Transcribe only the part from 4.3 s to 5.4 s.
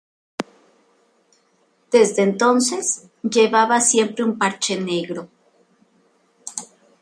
parche negro.